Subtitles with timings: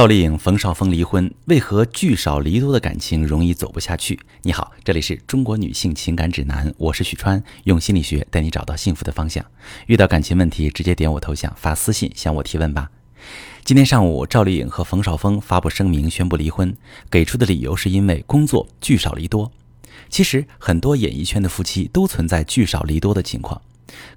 [0.00, 4.18] 赵丽颖、冯绍峰离婚，为何聚少离多的感情容易走不下去？
[4.40, 9.44] 你好，这里是中国女性情感指南，我是许川，用心理学带你找到幸福的方向。
[9.88, 12.90] 遇到感情问题，直接点我头像发私信向我提问吧。
[13.62, 16.74] 今天上午，赵丽颖和冯绍峰发布声明宣布离婚，
[17.10, 19.52] 给出的理由是因为工作聚少离多。
[20.08, 23.60] 其实，很多演艺圈的夫妻都存在聚少离多的情况，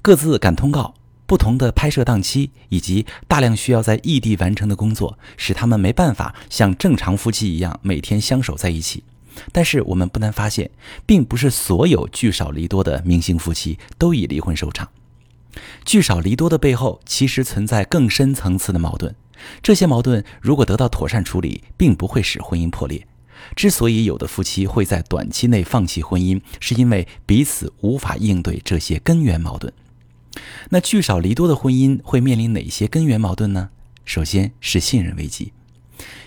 [0.01, 0.95] 各自赶通告。
[1.25, 9.03] 不同的拍摄档期以及大量需要在异地完成的工作，使他们没办法像正常夫妻一样每天相守在一起。
[9.51, 10.69] 但是我们不难发现，
[11.05, 14.87] 并不是所有聚少离多的明星夫妻都以离婚收场。
[15.85, 19.15] 聚少离多的背后，其实存在更深层次的矛盾。
[19.61, 23.07] 这些矛盾如果得到妥善处理，并不会使婚姻破裂。
[23.55, 29.73] 之所以有的夫妻会在短期内放弃婚姻，是因为彼此无法应对这些根源矛盾。
[30.69, 33.69] 那聚少离多的婚姻会面临哪些根源矛盾呢？
[34.05, 35.53] 首先是信任危机。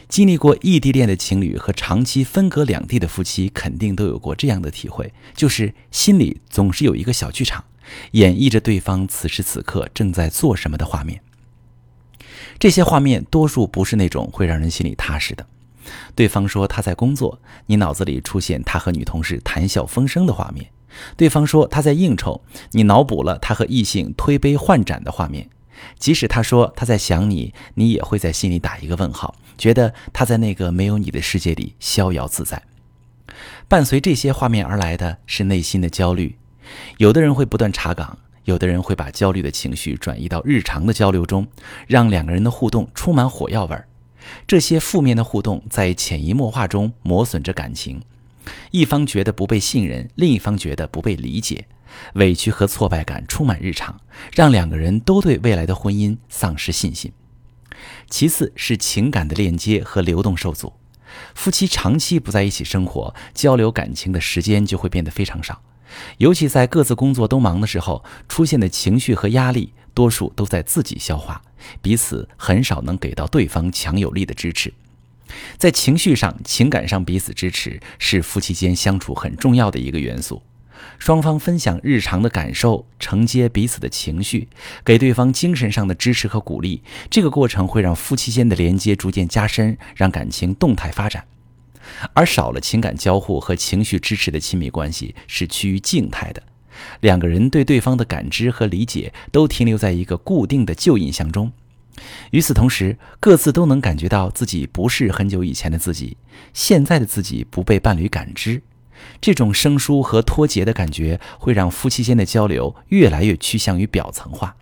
[0.09, 7.65] 经历过异地恋的情侣和长期分隔两地的夫妻，肯定都有过这样的体会，就是心里总是有一个小剧场，
[8.13, 11.20] 演绎着对方此时此刻正在做什么的画面。
[12.59, 15.45] 这些画面多数不是那种会让人心里踏实的。
[16.15, 20.70] 对方说他在工作，你脑子里出现他和女同事谈笑风生的画面。
[21.16, 25.48] 对方说他在应酬，你脑补了他和异性推杯换盏的画面。
[25.98, 32.62] 即使他说他在想你，你也会在心里打一个问号，觉得他在那个没有你的世界里逍遥自在。
[33.68, 36.36] 伴随这些画面而来的是内心的焦虑。
[36.96, 41.46] 有的人会不断查岗，有的人会把焦虑的情绪转移到日常的交流中，
[41.86, 43.86] 让两个人的互动充满火药味儿。
[44.46, 48.00] 这些负面的互动在潜移默化中磨损着感情。
[48.70, 51.66] 一方觉得不被信任，另一方觉得不被理解，
[52.14, 54.00] 委屈和挫败感充满日常，
[54.34, 57.12] 让两个人都对未来的婚姻丧失信心。
[58.08, 60.72] 其次是情感的链接和流动受阻，
[61.34, 65.60] 夫妻长期不在一起生活，交流感情的时间就会变得非常少，
[66.19, 71.42] 尤其在各自工作都忙的时候，出现的情绪和压力，多数都在自己消化，
[71.82, 74.72] 彼此很少能给到对方强有力的支持。
[75.56, 80.42] 在情绪上、情感上彼此支持，是夫妻间相处很重要的一个元素。
[80.98, 84.48] 双方分享日常的感受，承接彼此的情绪，
[84.84, 86.82] 给对方精神上的支持和鼓励。
[87.10, 91.25] 这个过程会让夫妻间的连接逐渐加深，让感情动态发展。
[92.12, 96.42] 而少了情感交互和情绪支持的亲密关系是趋于静态的，
[97.00, 101.53] 两个人对对方的感知和理解都停留在一个固定的旧印象中。
[102.30, 106.16] 与此同时，各自都能感觉到自己不是很久以前的自己，
[106.52, 108.62] 现在的自己不被伴侣感知，
[109.20, 114.56] 这种生疏和脱节的感觉会让夫妻间的交流越来越趋向于表层化。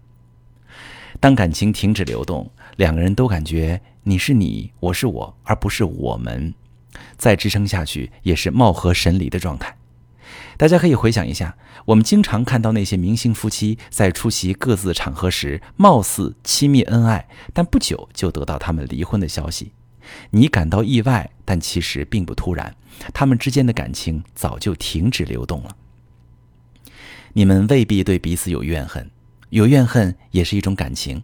[1.21, 6.55] 当感情停止流动，两个人都感觉你是你，我是我，而不是我们，
[7.17, 9.77] 再支撑下去也是貌合神离的状态。
[10.57, 19.73] 大家可以回想一下，我们经常看到那些明星夫妻在出席各自场合时，貌似亲密恩爱，但不久就得到他们离婚的消息。
[20.31, 22.77] 你感到意外，但其实并不突然，
[23.13, 25.77] 他们之间的感情早就停止流动了。
[27.33, 29.11] 你们未必对彼此有怨恨，
[29.51, 31.23] 有怨恨也是一种感情，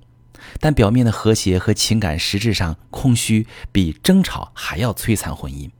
[0.58, 5.70] 但表面的和谐和情感实质上空虚，比争吵还要摧残婚姻。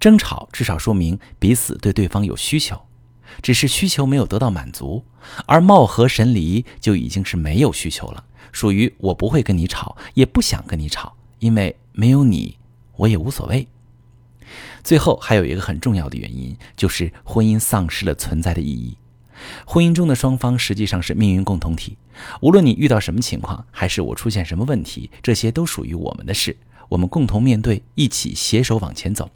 [0.00, 2.80] 争吵至少说明彼此对对方有需求，
[3.40, 5.04] 只是需求没有得到满足；
[5.46, 12.58] 而貌合神离就已经是没有需求了，属于我不会跟你吵，也不想跟你吵，因为没有你，
[12.96, 13.66] 我也无所谓。
[14.82, 18.98] 最后还有一个很重要的原因，就是婚姻丧失了存在的意义。
[19.64, 21.96] 婚姻中的双方实际上是命运共同体，
[22.40, 26.56] 无论你遇到什么情况，还是我出现什么问题，这些都属于我们的事，
[26.88, 29.30] 我们共同面对，一起携手往前走。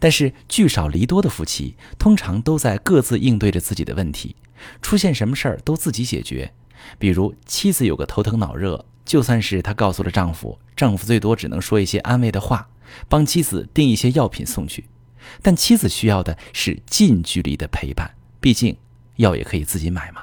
[0.00, 4.36] 但是聚少离多的夫妻通常都在各自应对着自己的问题，
[4.80, 6.52] 出现什么事儿都自己解决。
[6.98, 12.68] 比如妻子有个头疼脑热，就算是她告诉了丈夫，丈夫最多只能说一些安慰的话，
[13.08, 14.86] 帮妻子订一些药品送去。
[15.40, 18.76] 但妻子需要的是近距离的陪伴，毕竟
[19.16, 20.22] 药也可以自己买嘛。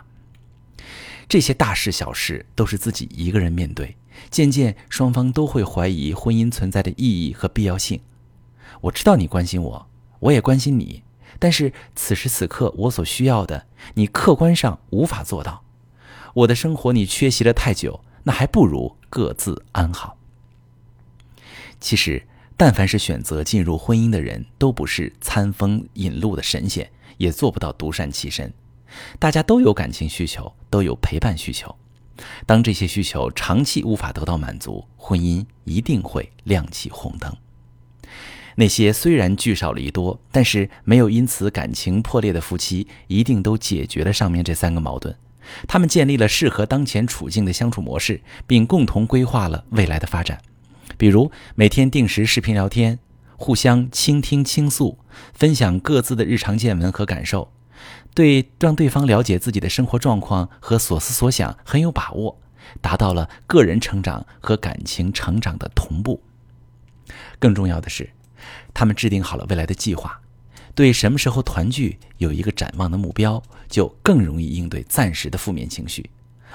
[1.30, 3.96] 这些大事小事都是自己一个人面对，
[4.30, 8.02] 渐渐双方都会怀疑婚姻存在的意义和必要性。
[8.82, 9.88] 我知道你关心我，
[10.20, 11.04] 我也关心你，
[11.38, 15.64] 但是此时此刻我所需要的，你客观上无法做到。
[16.34, 20.18] 我的生活你缺席了太久，那还不如各自安好。
[21.80, 28.54] 其实，但凡是选择进入婚姻的人，都不是餐风饮露的神仙，也做不到独善其身。
[29.18, 31.74] 大家都有感情需求，都有陪伴需求。
[32.46, 37.34] 当这些需求长期无法得到满足，婚姻一定会亮起红灯。
[38.60, 45.16] 那些虽然聚少离多，但是没有因此感情破裂的夫妻，一定都解决了上面这三个矛盾。
[45.66, 50.42] 他们建立了适合当前处境的相处模式，并共同规划了未来的发展。
[50.98, 53.00] 比如每天定时视频聊天，
[53.38, 54.98] 互相倾听倾诉，
[55.34, 57.54] 分享各自的日常见闻和感受，
[58.14, 62.38] 对让对方了解自己的生活状况和所思所想很有把握，
[62.82, 66.22] 达到了个人成长和感情成长的同步。
[67.40, 68.10] 更重要的是。
[68.74, 70.20] 他们制定好了未来的计划，
[70.76, 76.10] 对什么时候团聚有一个展望的目标，就更容易应对暂时的负面情绪。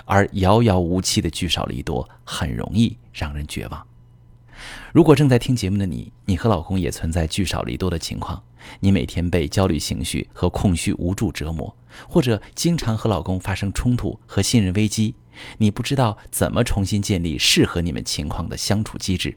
[0.04, 3.86] 而遥遥无期的聚少离多，很容易让人绝望。
[4.92, 8.42] 如果正在听节目的你，你和老公也存在聚少离多的情况，
[8.80, 11.76] 你每天被焦虑情绪和空虚无助折磨，
[12.08, 15.14] 或者经常和老公发生冲突和信任危机，
[15.58, 19.36] 你不知道怎么重新建立适合你们情况的相处机制。